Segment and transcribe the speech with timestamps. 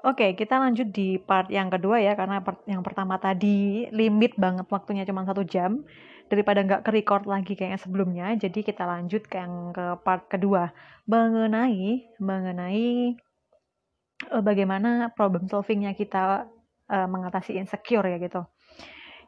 [0.00, 4.64] Oke, kita lanjut di part yang kedua ya, karena part yang pertama tadi limit banget
[4.72, 5.84] waktunya cuma satu jam,
[6.32, 10.24] daripada nggak ke record lagi kayak yang sebelumnya, jadi kita lanjut ke yang ke part
[10.30, 10.72] kedua
[11.04, 13.18] mengenai mengenai
[14.30, 16.48] uh, bagaimana problem solvingnya kita
[16.88, 18.46] uh, mengatasi insecure ya gitu.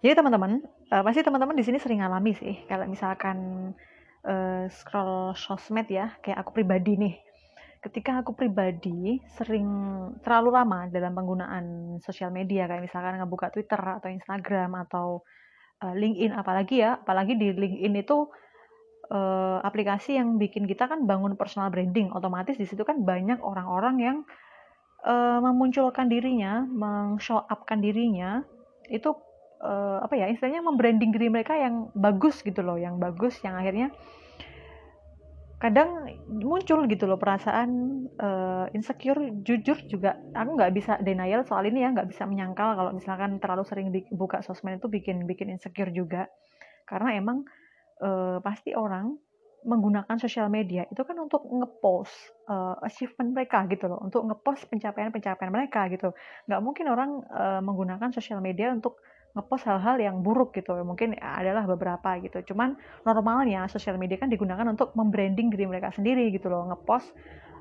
[0.00, 3.70] Jadi teman-teman, uh, pasti teman-teman di sini sering alami sih, kalau misalkan
[4.24, 7.14] uh, scroll sosmed ya, kayak aku pribadi nih
[7.82, 9.66] ketika aku pribadi sering
[10.22, 15.26] terlalu lama dalam penggunaan sosial media kayak misalkan ngebuka Twitter atau Instagram atau
[15.82, 18.30] uh, LinkedIn apalagi ya apalagi di LinkedIn itu
[19.10, 23.96] uh, aplikasi yang bikin kita kan bangun personal branding otomatis di situ kan banyak orang-orang
[23.98, 24.16] yang
[25.02, 28.46] uh, memunculkan dirinya mengshow upkan dirinya
[28.86, 29.10] itu
[29.58, 33.90] uh, apa ya istilahnya membranding diri mereka yang bagus gitu loh yang bagus yang akhirnya
[35.62, 37.70] kadang muncul gitu loh perasaan
[38.18, 40.18] uh, insecure jujur juga.
[40.34, 44.42] Aku nggak bisa denial soal ini ya nggak bisa menyangkal kalau misalkan terlalu sering buka
[44.42, 46.26] sosmed itu bikin bikin insecure juga.
[46.82, 47.46] Karena emang
[48.02, 49.14] uh, pasti orang
[49.62, 52.10] menggunakan sosial media itu kan untuk ngepost
[52.50, 54.02] uh, achievement mereka gitu loh.
[54.02, 56.10] Untuk ngepost pencapaian-pencapaian mereka gitu.
[56.50, 58.98] Nggak mungkin orang uh, menggunakan sosial media untuk
[59.32, 62.52] ngepost hal-hal yang buruk gitu mungkin adalah beberapa gitu.
[62.52, 62.76] Cuman
[63.08, 67.16] normalnya sosial media kan digunakan untuk membranding diri mereka sendiri gitu loh ngepost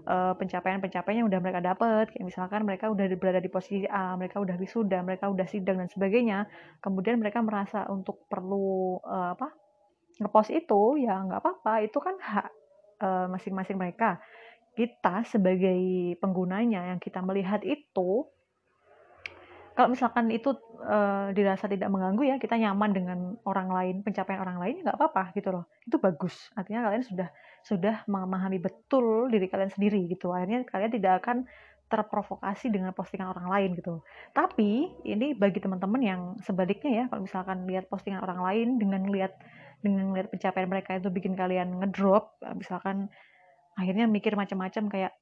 [0.08, 4.44] uh, pencapaian-pencapaian yang udah mereka dapat kayak misalkan mereka udah berada di posisi A mereka
[4.44, 6.48] udah wisuda mereka udah sidang dan sebagainya.
[6.84, 9.56] Kemudian mereka merasa untuk perlu uh, apa
[10.22, 11.74] ngepost itu ya nggak apa-apa.
[11.88, 12.48] Itu kan hak
[13.02, 14.20] uh, masing-masing mereka.
[14.72, 18.28] Kita sebagai penggunanya yang kita melihat itu
[19.72, 20.52] kalau misalkan itu
[20.84, 25.32] uh, dirasa tidak mengganggu ya kita nyaman dengan orang lain pencapaian orang lain nggak apa-apa
[25.38, 25.66] gitu loh.
[25.88, 26.52] Itu bagus.
[26.58, 27.30] Artinya kalian sudah
[27.62, 30.34] sudah memahami betul diri kalian sendiri gitu.
[30.36, 31.48] Akhirnya kalian tidak akan
[31.92, 34.00] terprovokasi dengan postingan orang lain gitu.
[34.32, 39.36] Tapi ini bagi teman-teman yang sebaliknya ya kalau misalkan lihat postingan orang lain dengan lihat
[39.84, 43.10] dengan lihat pencapaian mereka itu bikin kalian ngedrop misalkan
[43.78, 45.14] akhirnya mikir macam-macam kayak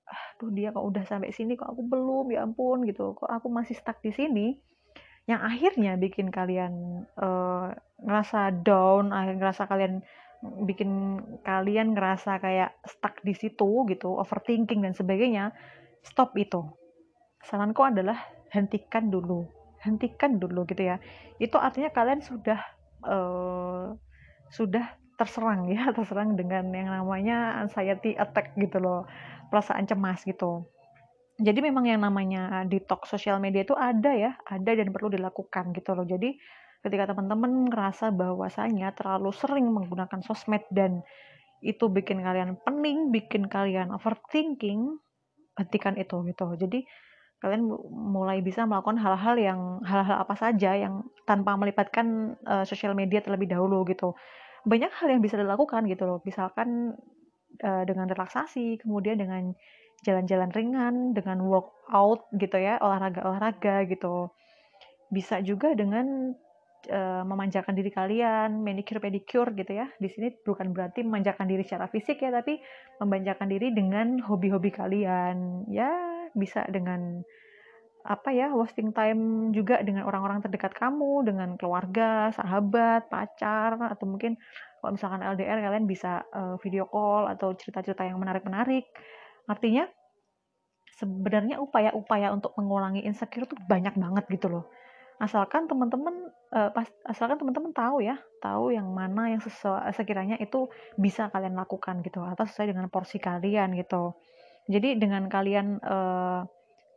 [0.42, 2.34] tuh dia kok udah sampai sini kok aku belum?
[2.34, 3.14] Ya ampun gitu.
[3.18, 4.58] Kok aku masih stuck di sini?
[5.30, 7.70] Yang akhirnya bikin kalian uh,
[8.02, 9.94] ngerasa down akhirnya ngerasa kalian
[10.64, 15.54] bikin kalian ngerasa kayak stuck di situ gitu overthinking dan sebagainya
[16.02, 16.64] stop itu.
[17.44, 18.18] Saranku adalah
[18.50, 21.00] hentikan dulu hentikan dulu gitu ya.
[21.40, 22.60] Itu artinya kalian sudah
[23.04, 23.96] uh,
[24.52, 24.86] sudah
[25.20, 29.04] terserang ya terserang dengan yang namanya anxiety attack gitu loh
[29.52, 30.64] perasaan cemas gitu.
[31.40, 35.92] Jadi memang yang namanya detox sosial media itu ada ya ada dan perlu dilakukan gitu
[35.96, 36.08] loh.
[36.08, 36.40] Jadi
[36.80, 41.04] ketika teman-teman ngerasa bahwasanya terlalu sering menggunakan sosmed dan
[41.60, 45.00] itu bikin kalian pening bikin kalian overthinking
[45.60, 46.56] hentikan itu gitu.
[46.56, 46.88] Jadi
[47.40, 53.24] kalian mulai bisa melakukan hal-hal yang hal-hal apa saja yang tanpa melibatkan uh, sosial media
[53.24, 54.12] terlebih dahulu gitu
[54.66, 56.20] banyak hal yang bisa dilakukan gitu loh.
[56.24, 56.96] Misalkan
[57.64, 59.56] uh, dengan relaksasi kemudian dengan
[60.04, 64.32] jalan-jalan ringan dengan workout gitu ya olahraga-olahraga gitu.
[65.12, 66.32] Bisa juga dengan
[66.88, 69.88] uh, memanjakan diri kalian manicure pedicure gitu ya.
[70.00, 72.60] Di sini bukan berarti memanjakan diri secara fisik ya tapi
[73.04, 75.68] memanjakan diri dengan hobi-hobi kalian.
[75.68, 75.92] Ya
[76.38, 77.26] bisa dengan
[78.08, 84.40] apa ya wasting time juga dengan orang-orang terdekat kamu dengan keluarga sahabat pacar atau mungkin
[84.80, 88.88] kalau misalkan LDR kalian bisa uh, video call atau cerita-cerita yang menarik-menarik.
[89.52, 89.84] Artinya
[90.96, 94.66] sebenarnya upaya-upaya untuk mengurangi insecure itu banyak banget gitu loh.
[95.20, 96.72] Asalkan teman-teman uh,
[97.04, 102.24] asalkan teman-teman tahu ya tahu yang mana yang sesuai sekiranya itu bisa kalian lakukan gitu
[102.24, 104.16] atau sesuai dengan porsi kalian gitu.
[104.72, 106.48] Jadi dengan kalian uh,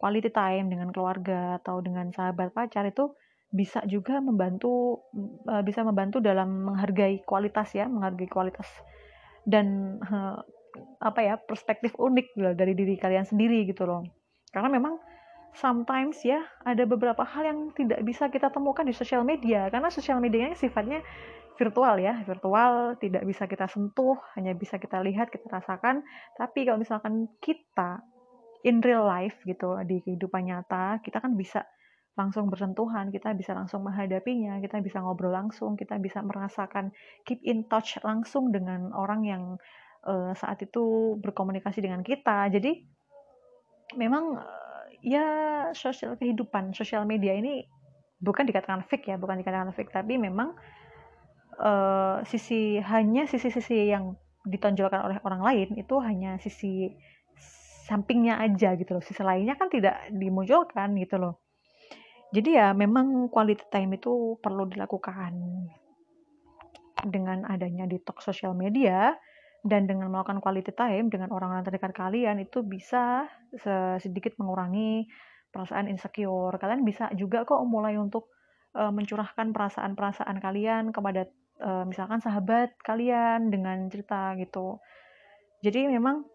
[0.03, 3.15] quality time dengan keluarga atau dengan sahabat pacar itu
[3.55, 5.07] bisa juga membantu
[5.47, 8.67] uh, bisa membantu dalam menghargai kualitas ya menghargai kualitas
[9.47, 10.43] dan uh,
[11.03, 14.07] apa ya perspektif unik loh dari diri kalian sendiri gitu loh.
[14.53, 14.97] Karena memang
[15.53, 19.69] sometimes ya ada beberapa hal yang tidak bisa kita temukan di sosial media.
[19.69, 21.05] Karena sosial medianya sifatnya
[21.61, 26.01] virtual ya virtual tidak bisa kita sentuh hanya bisa kita lihat kita rasakan.
[26.41, 28.01] Tapi kalau misalkan kita
[28.63, 31.67] in real life gitu di kehidupan nyata kita kan bisa
[32.13, 36.93] langsung bersentuhan, kita bisa langsung menghadapinya, kita bisa ngobrol langsung, kita bisa merasakan
[37.25, 39.43] keep in touch langsung dengan orang yang
[40.05, 42.53] uh, saat itu berkomunikasi dengan kita.
[42.53, 42.85] Jadi
[43.97, 45.27] memang uh, ya
[45.73, 47.65] sosial kehidupan, sosial media ini
[48.21, 50.53] bukan dikatakan fake ya, bukan dikatakan fake, tapi memang
[51.57, 56.93] uh, sisi hanya sisi-sisi yang ditonjolkan oleh orang lain itu hanya sisi
[57.83, 61.43] sampingnya aja gitu loh sisi lainnya kan tidak dimunculkan gitu loh
[62.33, 65.37] jadi ya memang quality time itu perlu dilakukan
[67.05, 69.13] dengan adanya detox sosial media
[69.63, 73.31] dan dengan melakukan quality time dengan orang-orang terdekat kalian itu bisa
[74.03, 75.07] sedikit mengurangi
[75.53, 76.57] perasaan insecure.
[76.59, 78.33] Kalian bisa juga kok mulai untuk
[78.75, 81.29] uh, mencurahkan perasaan-perasaan kalian kepada
[81.63, 84.83] uh, misalkan sahabat kalian dengan cerita gitu.
[85.63, 86.27] Jadi memang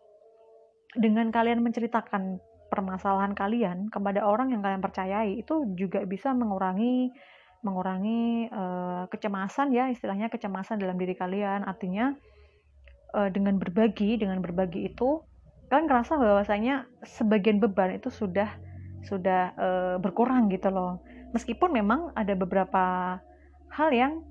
[0.97, 7.15] dengan kalian menceritakan permasalahan kalian kepada orang yang kalian percayai itu juga bisa mengurangi
[7.65, 11.65] mengurangi uh, kecemasan ya istilahnya kecemasan dalam diri kalian.
[11.65, 12.13] Artinya
[13.15, 15.23] uh, dengan berbagi dengan berbagi itu
[15.71, 18.51] kalian ngerasa bahwasanya sebagian beban itu sudah
[19.03, 21.01] sudah uh, berkurang gitu loh.
[21.35, 23.17] Meskipun memang ada beberapa
[23.73, 24.23] hal yang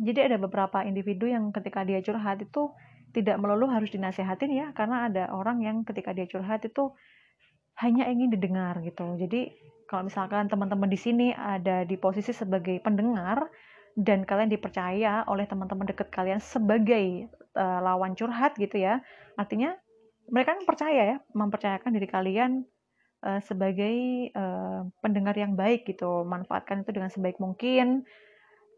[0.00, 2.72] jadi ada beberapa individu yang ketika dia curhat itu
[3.10, 6.94] tidak melulu harus dinasehatin ya karena ada orang yang ketika dia curhat itu
[7.80, 9.16] hanya ingin didengar gitu.
[9.16, 9.50] Jadi
[9.88, 13.50] kalau misalkan teman-teman di sini ada di posisi sebagai pendengar
[13.98, 17.26] dan kalian dipercaya oleh teman-teman dekat kalian sebagai
[17.58, 19.02] uh, lawan curhat gitu ya
[19.34, 19.74] artinya
[20.30, 22.62] mereka kan percaya ya mempercayakan diri kalian
[23.26, 26.22] uh, sebagai uh, pendengar yang baik gitu.
[26.24, 28.06] Manfaatkan itu dengan sebaik mungkin.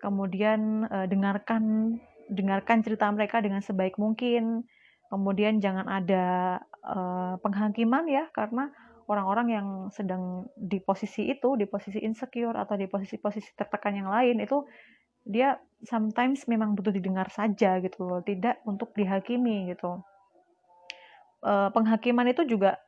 [0.01, 1.95] Kemudian uh, dengarkan
[2.31, 4.67] dengarkan cerita mereka dengan sebaik mungkin.
[5.13, 8.73] Kemudian jangan ada uh, penghakiman ya karena
[9.11, 14.41] orang-orang yang sedang di posisi itu di posisi insecure atau di posisi-posisi tertekan yang lain
[14.41, 14.65] itu
[15.23, 20.03] dia sometimes memang butuh didengar saja gitu loh tidak untuk dihakimi gitu.
[21.43, 22.79] Uh, penghakiman itu juga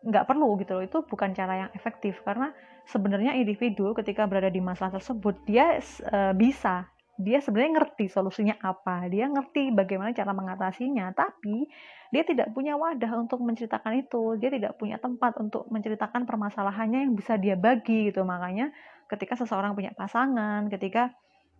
[0.00, 2.20] nggak perlu gitu loh itu bukan cara yang efektif.
[2.24, 2.52] Karena
[2.88, 6.88] sebenarnya individu ketika berada di masalah tersebut dia uh, bisa
[7.20, 9.06] dia sebenarnya ngerti solusinya apa.
[9.12, 11.68] Dia ngerti bagaimana cara mengatasinya tapi
[12.10, 14.40] dia tidak punya wadah untuk menceritakan itu.
[14.40, 18.24] Dia tidak punya tempat untuk menceritakan permasalahannya yang bisa dia bagi gitu.
[18.24, 18.72] Makanya
[19.06, 21.12] ketika seseorang punya pasangan ketika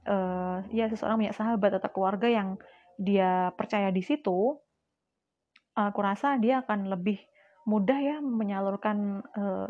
[0.09, 2.57] uh, ya seseorang punya sahabat atau keluarga yang
[3.01, 4.57] dia percaya di situ
[5.75, 7.19] aku rasa dia akan lebih
[7.71, 9.23] mudah ya menyalurkan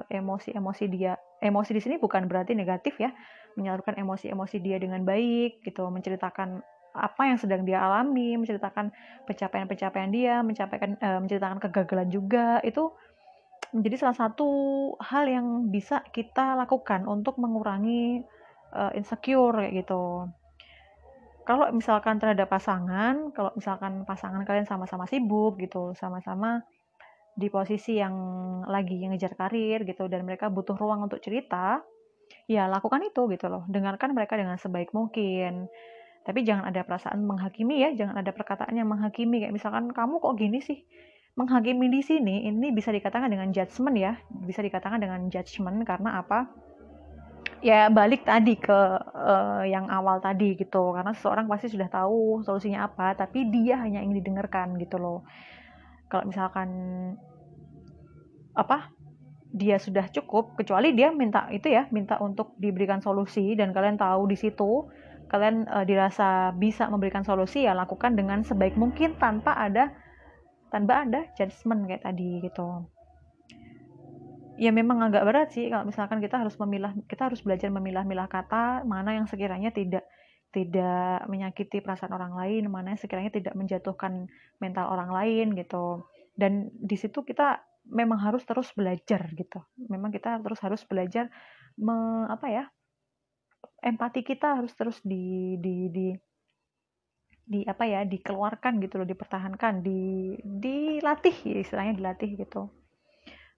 [0.09, 1.13] emosi-emosi uh, dia.
[1.45, 3.13] Emosi di sini bukan berarti negatif ya,
[3.61, 6.65] menyalurkan emosi-emosi dia dengan baik gitu, menceritakan
[6.97, 8.91] apa yang sedang dia alami, menceritakan
[9.29, 12.89] pencapaian-pencapaian dia, mencapai uh, menceritakan kegagalan juga itu
[13.71, 14.51] menjadi salah satu
[14.99, 18.25] hal yang bisa kita lakukan untuk mengurangi
[18.75, 20.27] uh, insecure kayak gitu.
[21.47, 26.63] Kalau misalkan terhadap pasangan, kalau misalkan pasangan kalian sama-sama sibuk gitu, sama-sama
[27.37, 28.15] di posisi yang
[28.67, 31.81] lagi ngejar karir gitu dan mereka butuh ruang untuk cerita,
[32.51, 33.65] ya lakukan itu gitu loh.
[33.67, 35.71] Dengarkan mereka dengan sebaik mungkin.
[36.21, 40.37] Tapi jangan ada perasaan menghakimi ya, jangan ada perkataan yang menghakimi kayak misalkan kamu kok
[40.37, 40.85] gini sih.
[41.39, 46.51] Menghakimi di sini ini bisa dikatakan dengan judgement ya, bisa dikatakan dengan judgement karena apa?
[47.65, 52.89] Ya balik tadi ke uh, yang awal tadi gitu, karena seseorang pasti sudah tahu solusinya
[52.89, 55.25] apa, tapi dia hanya ingin didengarkan gitu loh.
[56.11, 56.69] Kalau misalkan
[58.59, 58.91] apa
[59.51, 64.31] dia sudah cukup kecuali dia minta itu ya minta untuk diberikan solusi dan kalian tahu
[64.31, 64.87] di situ
[65.31, 69.95] kalian uh, dirasa bisa memberikan solusi ya lakukan dengan sebaik mungkin tanpa ada
[70.71, 72.87] tanpa ada judgement kayak tadi gitu.
[74.61, 78.87] Ya memang agak berat sih kalau misalkan kita harus memilah kita harus belajar memilah-milah kata
[78.87, 80.07] mana yang sekiranya tidak
[80.51, 84.27] tidak menyakiti perasaan orang lain mana sekiranya tidak menjatuhkan
[84.59, 89.61] mental orang lain gitu dan di situ kita memang harus terus belajar gitu.
[89.89, 91.29] Memang kita terus harus belajar
[91.81, 92.65] me, apa ya?
[93.81, 96.07] Empati kita harus terus di di di
[97.51, 102.71] di apa ya dikeluarkan gitu loh dipertahankan di dilatih ya istilahnya dilatih gitu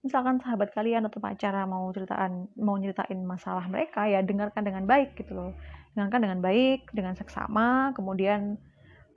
[0.01, 5.13] misalkan sahabat kalian atau pacar mau ceritaan mau nyeritain masalah mereka ya dengarkan dengan baik
[5.13, 5.53] gitu loh
[5.93, 8.57] dengarkan dengan baik dengan seksama kemudian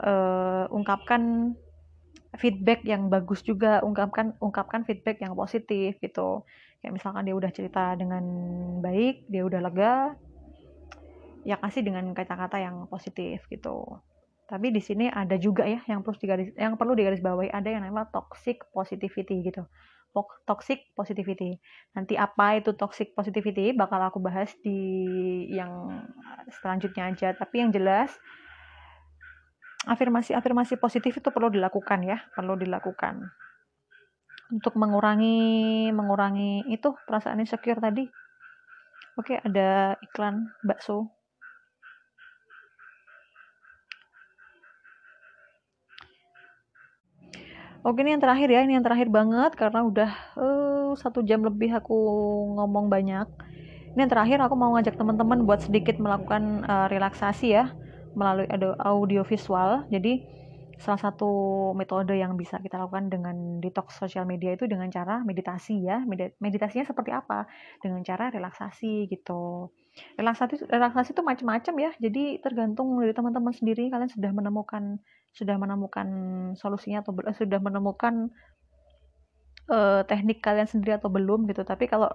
[0.01, 1.53] uh, ungkapkan
[2.37, 6.45] feedback yang bagus juga ungkapkan ungkapkan feedback yang positif gitu.
[6.85, 8.25] Kayak misalkan dia udah cerita dengan
[8.85, 9.95] baik dia udah lega
[11.49, 14.01] ya kasih dengan kata-kata yang positif gitu.
[14.47, 18.13] Tapi di sini ada juga ya yang perlu digaris yang perlu digarisbawahi ada yang namanya
[18.13, 19.65] toxic positivity gitu
[20.47, 21.59] toxic positivity
[21.93, 24.79] nanti apa itu toxic positivity bakal aku bahas di
[25.51, 25.91] yang
[26.63, 28.15] selanjutnya aja tapi yang jelas
[29.87, 33.31] afirmasi-afirmasi positif itu perlu dilakukan ya, perlu dilakukan.
[34.51, 38.07] Untuk mengurangi mengurangi itu perasaan insecure tadi.
[39.17, 41.11] Oke, ada iklan bakso.
[47.87, 51.71] Oke ini yang terakhir ya, ini yang terakhir banget karena udah uh, satu jam lebih
[51.71, 51.95] aku
[52.59, 53.31] ngomong banyak.
[53.95, 57.71] Ini yang terakhir aku mau ngajak teman-teman buat sedikit melakukan uh, relaksasi ya
[58.19, 58.51] melalui
[58.83, 59.87] audio visual.
[59.87, 60.19] Jadi
[60.83, 61.31] salah satu
[61.79, 66.03] metode yang bisa kita lakukan dengan detox sosial media itu dengan cara meditasi ya.
[66.43, 67.47] Meditasinya seperti apa?
[67.79, 69.71] Dengan cara relaksasi gitu.
[70.19, 71.91] Relaksasi relaksasi itu macam-macam ya.
[72.03, 74.99] Jadi tergantung dari teman-teman sendiri kalian sudah menemukan
[75.37, 76.09] sudah menemukan
[76.57, 78.33] solusinya atau sudah menemukan
[79.69, 81.61] uh, teknik kalian sendiri atau belum gitu.
[81.61, 82.09] Tapi kalau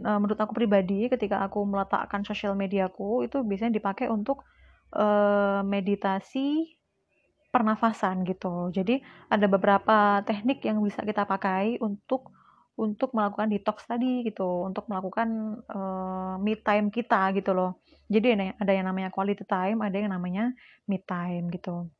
[0.00, 4.48] uh, menurut aku pribadi ketika aku meletakkan sosial mediaku itu biasanya dipakai untuk
[4.96, 6.80] uh, meditasi
[7.52, 8.72] pernafasan gitu.
[8.72, 12.32] Jadi ada beberapa teknik yang bisa kita pakai untuk
[12.76, 14.64] untuk melakukan detox tadi gitu.
[14.64, 17.84] Untuk melakukan uh, me time kita gitu loh.
[18.08, 20.56] Jadi ada yang namanya quality time ada yang namanya
[20.88, 21.90] me time gitu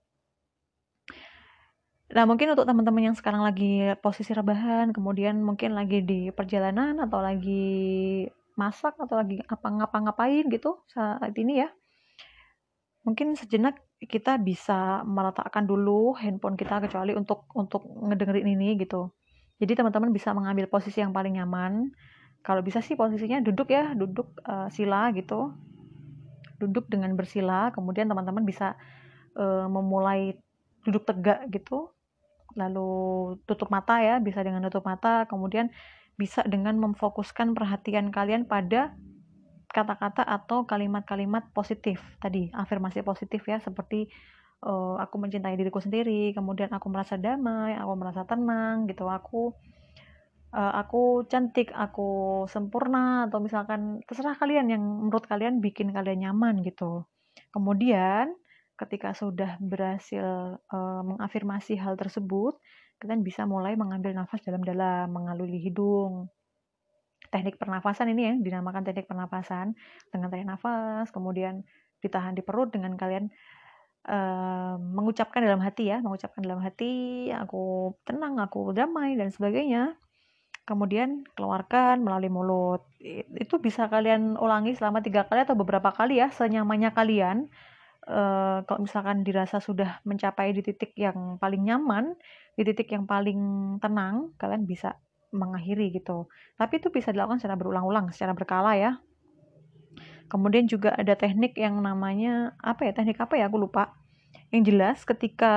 [2.06, 7.18] Nah, mungkin untuk teman-teman yang sekarang lagi posisi rebahan, kemudian mungkin lagi di perjalanan atau
[7.18, 8.22] lagi
[8.54, 11.68] masak atau lagi apa ngapa-ngapain gitu saat ini ya.
[13.02, 19.10] Mungkin sejenak kita bisa meletakkan dulu handphone kita kecuali untuk untuk ngedengerin ini gitu.
[19.58, 21.90] Jadi teman-teman bisa mengambil posisi yang paling nyaman.
[22.46, 25.58] Kalau bisa sih posisinya duduk ya, duduk uh, sila gitu.
[26.62, 28.78] Duduk dengan bersila, kemudian teman-teman bisa
[29.34, 30.38] uh, memulai
[30.86, 31.95] duduk tegak gitu
[32.56, 35.68] lalu tutup mata ya bisa dengan tutup mata kemudian
[36.16, 38.96] bisa dengan memfokuskan perhatian kalian pada
[39.68, 42.00] kata-kata atau kalimat-kalimat positif.
[42.16, 44.08] Tadi afirmasi positif ya seperti
[44.64, 49.52] uh, aku mencintai diriku sendiri kemudian aku merasa damai aku merasa tenang gitu aku
[50.56, 56.64] uh, aku cantik aku sempurna atau misalkan terserah kalian yang menurut kalian bikin kalian nyaman
[56.64, 57.04] gitu.
[57.52, 58.32] Kemudian
[58.76, 62.60] ketika sudah berhasil uh, mengafirmasi hal tersebut,
[63.00, 66.28] kalian bisa mulai mengambil nafas dalam-dalam, mengaliri hidung.
[67.32, 69.74] Teknik pernafasan ini ya, dinamakan teknik pernafasan
[70.12, 71.64] dengan tarik nafas, kemudian
[72.04, 73.32] ditahan di perut dengan kalian
[74.06, 79.96] uh, mengucapkan dalam hati ya, mengucapkan dalam hati, aku tenang, aku damai dan sebagainya.
[80.66, 82.82] Kemudian keluarkan melalui mulut.
[83.38, 87.46] Itu bisa kalian ulangi selama tiga kali atau beberapa kali ya, senyamannya kalian
[88.06, 92.14] uh, kalau misalkan dirasa sudah mencapai di titik yang paling nyaman,
[92.54, 93.38] di titik yang paling
[93.82, 94.96] tenang, kalian bisa
[95.34, 96.30] mengakhiri gitu.
[96.56, 98.98] Tapi itu bisa dilakukan secara berulang-ulang, secara berkala ya.
[100.26, 102.92] Kemudian juga ada teknik yang namanya apa ya?
[102.94, 103.46] Teknik apa ya?
[103.46, 103.94] Aku lupa.
[104.50, 105.54] Yang jelas ketika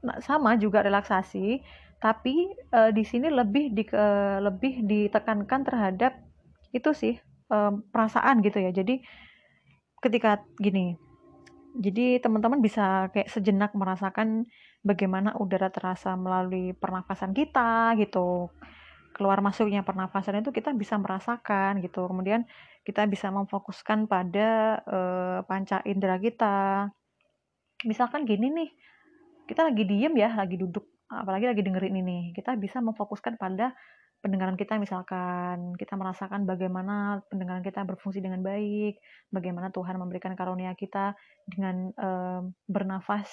[0.00, 1.60] nah, sama juga relaksasi,
[1.98, 6.12] tapi uh, di sini lebih di uh, lebih ditekankan terhadap
[6.72, 7.14] itu sih
[7.52, 8.70] um, perasaan gitu ya.
[8.72, 9.02] Jadi
[10.02, 10.98] ketika gini
[11.78, 14.50] jadi teman-teman bisa kayak sejenak merasakan
[14.82, 18.50] bagaimana udara terasa melalui pernafasan kita gitu.
[19.14, 22.10] Keluar masuknya pernafasan itu kita bisa merasakan gitu.
[22.10, 22.50] Kemudian
[22.82, 26.88] kita bisa memfokuskan pada uh, panca indera kita.
[27.86, 28.70] Misalkan gini nih
[29.46, 33.72] kita lagi diem ya lagi duduk apalagi lagi dengerin ini kita bisa memfokuskan pada
[34.18, 38.98] pendengaran kita misalkan kita merasakan bagaimana pendengaran kita berfungsi dengan baik,
[39.30, 41.14] bagaimana Tuhan memberikan karunia kita
[41.46, 43.30] dengan uh, bernafas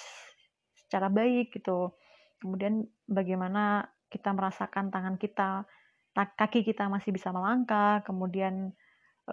[0.86, 1.90] secara baik gitu.
[2.38, 5.66] Kemudian bagaimana kita merasakan tangan kita,
[6.14, 8.70] kaki kita masih bisa melangkah, kemudian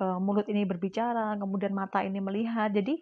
[0.01, 2.74] uh, mulut ini berbicara, kemudian mata ini melihat.
[2.74, 2.98] Jadi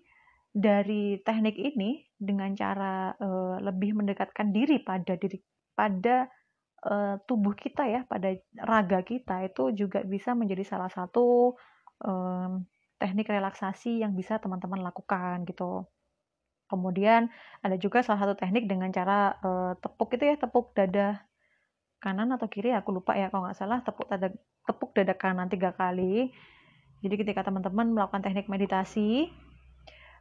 [0.52, 5.40] dari teknik ini dengan cara uh, lebih mendekatkan diri pada diri
[5.72, 6.28] pada
[6.86, 11.56] uh, tubuh kita ya, pada raga kita itu juga bisa menjadi salah satu
[12.06, 12.66] um,
[13.02, 15.86] teknik relaksasi yang bisa teman-teman lakukan gitu.
[16.70, 17.28] Kemudian
[17.60, 21.20] ada juga salah satu teknik dengan cara uh, tepuk itu ya, tepuk dada
[22.02, 24.34] kanan atau kiri aku lupa ya kalau nggak salah tepuk dada
[24.66, 26.34] tepuk dada kanan tiga kali.
[27.02, 29.34] Jadi ketika teman-teman melakukan teknik meditasi,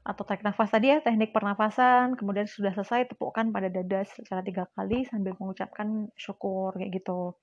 [0.00, 4.64] atau tarik nafas tadi ya teknik pernafasan kemudian sudah selesai tepukkan pada dada secara tiga
[4.72, 7.36] kali sambil mengucapkan syukur kayak gitu.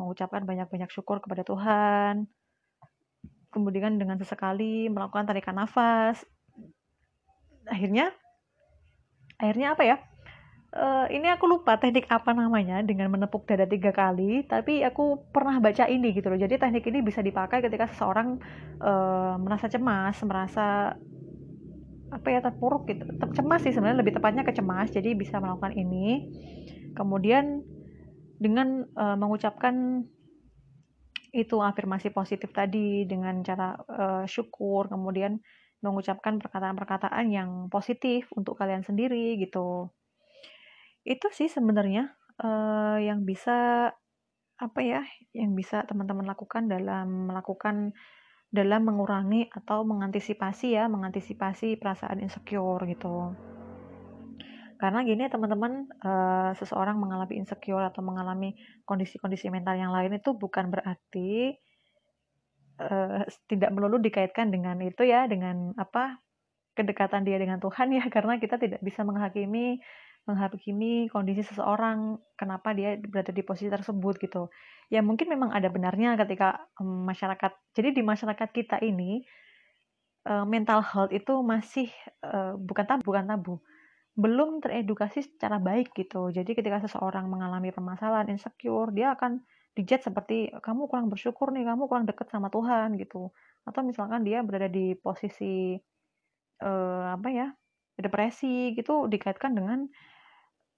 [0.00, 2.24] Mengucapkan banyak-banyak syukur kepada Tuhan.
[3.52, 6.24] Kemudian dengan sesekali melakukan tarikan nafas.
[7.68, 8.08] Akhirnya
[9.36, 9.96] akhirnya apa ya?
[10.68, 15.60] Uh, ini aku lupa teknik apa namanya dengan menepuk dada tiga kali tapi aku pernah
[15.60, 16.40] baca ini gitu loh.
[16.40, 18.40] Jadi teknik ini bisa dipakai ketika seseorang
[18.80, 20.96] uh, merasa cemas merasa
[22.08, 23.04] apa ya terpuruk gitu.
[23.36, 26.28] Cemas sih sebenarnya lebih tepatnya kecemas jadi bisa melakukan ini.
[26.96, 27.62] Kemudian
[28.38, 30.06] dengan uh, mengucapkan
[31.34, 35.36] itu afirmasi positif tadi dengan cara uh, syukur kemudian
[35.84, 39.92] mengucapkan perkataan-perkataan yang positif untuk kalian sendiri gitu.
[41.04, 43.90] Itu sih sebenarnya uh, yang bisa
[44.58, 47.94] apa ya yang bisa teman-teman lakukan dalam melakukan
[48.48, 53.36] dalam mengurangi atau mengantisipasi ya mengantisipasi perasaan insecure gitu.
[54.78, 58.54] Karena gini teman-teman uh, seseorang mengalami insecure atau mengalami
[58.86, 61.58] kondisi-kondisi mental yang lain itu bukan berarti
[62.78, 66.22] uh, tidak melulu dikaitkan dengan itu ya dengan apa
[66.78, 69.82] kedekatan dia dengan Tuhan ya karena kita tidak bisa menghakimi
[70.28, 74.52] menghakimi kondisi seseorang kenapa dia berada di posisi tersebut gitu
[74.92, 79.24] ya mungkin memang ada benarnya ketika um, masyarakat jadi di masyarakat kita ini
[80.28, 81.88] uh, mental health itu masih
[82.20, 83.54] uh, bukan tabu bukan tabu
[84.18, 86.34] belum teredukasi secara baik gitu.
[86.34, 89.38] Jadi ketika seseorang mengalami permasalahan insecure, dia akan
[89.78, 93.30] dijat seperti kamu kurang bersyukur nih, kamu kurang dekat sama Tuhan gitu.
[93.62, 95.78] Atau misalkan dia berada di posisi
[96.66, 97.46] uh, apa ya
[97.94, 99.86] depresi gitu dikaitkan dengan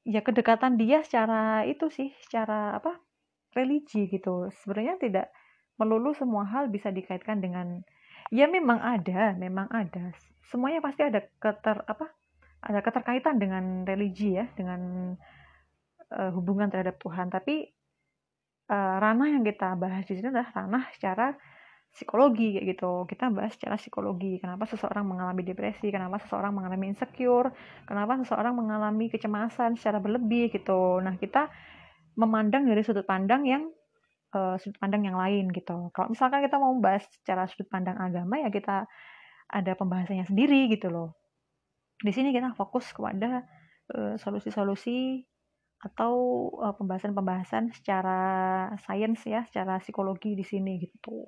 [0.05, 2.97] ya kedekatan dia secara itu sih, secara apa
[3.57, 4.49] religi gitu.
[4.63, 5.27] Sebenarnya tidak
[5.81, 7.81] melulu semua hal bisa dikaitkan dengan
[8.29, 10.13] ya memang ada, memang ada.
[10.49, 12.11] Semuanya pasti ada keter apa
[12.61, 15.13] ada keterkaitan dengan religi ya, dengan
[16.13, 17.33] uh, hubungan terhadap Tuhan.
[17.33, 17.65] Tapi
[18.69, 21.33] uh, ranah yang kita bahas di sini adalah ranah secara
[21.91, 23.05] psikologi kayak gitu.
[23.11, 24.39] Kita bahas secara psikologi.
[24.39, 27.51] Kenapa seseorang mengalami depresi, kenapa seseorang mengalami insecure,
[27.87, 31.03] kenapa seseorang mengalami kecemasan secara berlebih gitu.
[31.03, 31.51] Nah, kita
[32.15, 33.63] memandang dari sudut pandang yang
[34.35, 35.91] uh, sudut pandang yang lain gitu.
[35.95, 38.87] Kalau misalkan kita mau membahas secara sudut pandang agama ya kita
[39.51, 41.21] ada pembahasannya sendiri gitu loh
[42.01, 43.45] di sini kita fokus kepada
[43.91, 44.99] solusi solusi-solusi
[45.81, 46.13] atau
[46.61, 48.21] uh, pembahasan-pembahasan secara
[48.85, 51.25] sains ya, secara psikologi di sini gitu.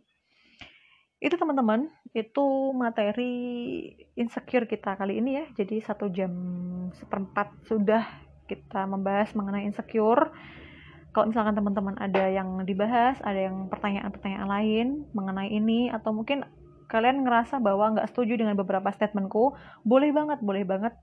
[1.22, 1.86] Itu teman-teman,
[2.18, 3.34] itu materi
[4.18, 5.44] insecure kita kali ini ya.
[5.54, 6.34] Jadi satu jam
[6.98, 8.02] seperempat sudah
[8.50, 10.34] kita membahas mengenai insecure.
[11.14, 16.42] Kalau misalkan teman-teman ada yang dibahas, ada yang pertanyaan-pertanyaan lain mengenai ini, atau mungkin
[16.90, 19.54] kalian ngerasa bahwa nggak setuju dengan beberapa statementku,
[19.86, 20.98] boleh banget, boleh banget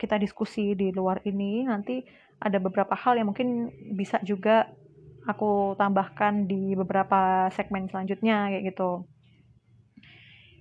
[0.00, 1.68] kita diskusi di luar ini.
[1.68, 2.00] Nanti
[2.40, 4.70] ada beberapa hal yang mungkin bisa juga
[5.28, 9.04] aku tambahkan di beberapa segmen selanjutnya kayak gitu.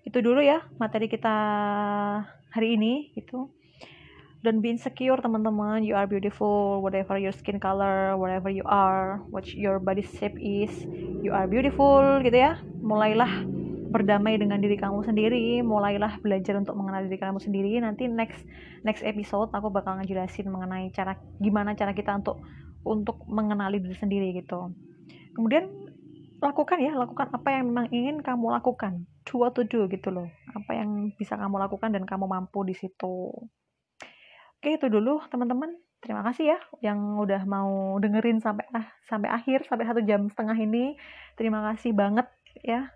[0.07, 1.35] Itu dulu ya materi kita
[2.55, 3.51] hari ini gitu.
[4.45, 9.43] Don't be insecure teman-teman, you are beautiful whatever your skin color, whatever you are, what
[9.51, 10.71] your body shape is,
[11.19, 12.55] you are beautiful gitu ya.
[12.79, 13.43] Mulailah
[13.87, 18.43] berdamai dengan diri kamu sendiri mulailah belajar untuk mengenal diri kamu sendiri nanti next
[18.83, 22.43] next episode aku bakal ngejelasin mengenai cara gimana cara kita untuk
[22.83, 24.75] untuk mengenali diri sendiri gitu
[25.39, 25.86] kemudian
[26.37, 29.05] lakukan ya lakukan apa yang memang ingin kamu lakukan.
[29.25, 30.29] Do what gitu loh.
[30.53, 33.33] Apa yang bisa kamu lakukan dan kamu mampu di situ.
[34.57, 35.73] Oke itu dulu teman-teman.
[35.97, 40.57] Terima kasih ya yang udah mau dengerin sampai ah, sampai akhir sampai satu jam setengah
[40.57, 40.93] ini.
[41.33, 42.29] Terima kasih banget
[42.61, 42.93] ya.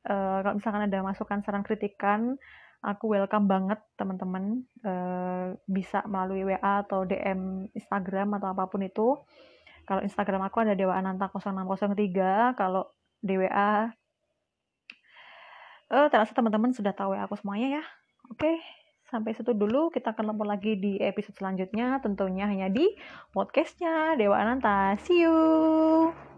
[0.00, 2.40] Uh, kalau misalkan ada masukan saran kritikan
[2.80, 4.64] aku welcome banget teman-teman.
[4.80, 9.20] Uh, bisa melalui WA atau DM Instagram atau apa pun itu
[9.90, 12.86] kalau Instagram aku ada Dewa Ananta 0603 kalau
[13.18, 13.90] di WA
[15.90, 17.84] uh, terasa teman-teman sudah tahu ya aku semuanya ya
[18.30, 18.56] oke okay.
[19.10, 22.94] Sampai situ dulu, kita akan ketemu lagi di episode selanjutnya, tentunya hanya di
[23.34, 24.94] podcastnya Dewa Ananta.
[25.02, 26.29] See you!